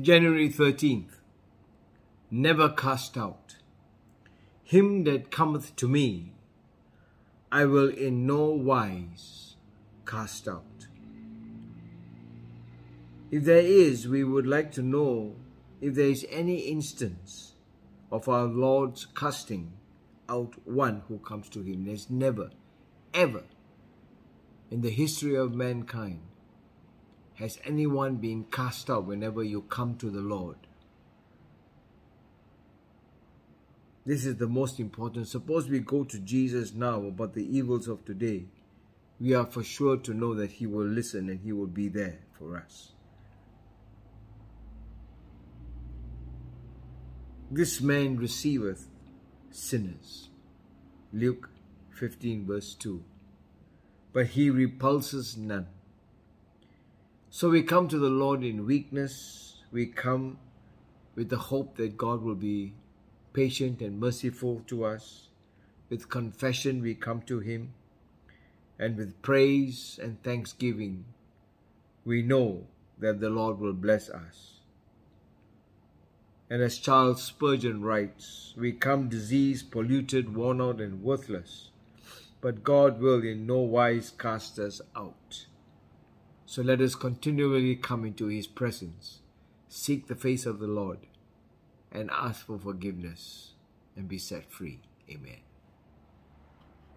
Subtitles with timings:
[0.00, 1.20] January 13th.
[2.28, 3.58] Never cast out.
[4.64, 6.32] Him that cometh to me,
[7.52, 9.54] I will in no wise
[10.04, 10.88] cast out.
[13.30, 15.36] If there is, we would like to know
[15.80, 17.54] if there is any instance
[18.10, 19.74] of our Lord's casting
[20.28, 21.84] out one who comes to him.
[21.84, 22.50] There's never,
[23.12, 23.44] ever
[24.72, 26.22] in the history of mankind
[27.34, 30.56] has anyone been cast out whenever you come to the Lord.
[34.06, 35.28] This is the most important.
[35.28, 38.44] Suppose we go to Jesus now about the evils of today.
[39.18, 42.18] We are for sure to know that He will listen and He will be there
[42.38, 42.92] for us.
[47.50, 48.88] This man receiveth
[49.50, 50.28] sinners.
[51.12, 51.48] Luke
[51.92, 53.02] 15 verse 2.
[54.12, 55.68] But he repulses none.
[57.36, 59.56] So we come to the Lord in weakness.
[59.72, 60.38] We come
[61.16, 62.74] with the hope that God will be
[63.32, 65.30] patient and merciful to us.
[65.90, 67.74] With confession, we come to Him.
[68.78, 71.06] And with praise and thanksgiving,
[72.04, 72.68] we know
[73.00, 74.60] that the Lord will bless us.
[76.48, 81.70] And as Charles Spurgeon writes, we come diseased, polluted, worn out, and worthless,
[82.40, 85.46] but God will in no wise cast us out.
[86.54, 89.18] So let us continually come into His presence,
[89.68, 90.98] seek the face of the Lord,
[91.90, 93.54] and ask for forgiveness
[93.96, 94.78] and be set free.
[95.10, 95.40] Amen.